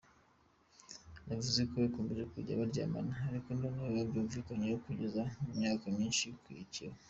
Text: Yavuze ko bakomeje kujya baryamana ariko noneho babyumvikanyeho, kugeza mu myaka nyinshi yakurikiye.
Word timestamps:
Yavuze 1.29 1.61
ko 1.69 1.75
bakomeje 1.83 2.23
kujya 2.33 2.59
baryamana 2.61 3.13
ariko 3.29 3.47
noneho 3.59 3.87
babyumvikanyeho, 3.95 4.77
kugeza 4.85 5.21
mu 5.43 5.51
myaka 5.59 5.85
nyinshi 5.97 6.23
yakurikiye. 6.31 6.93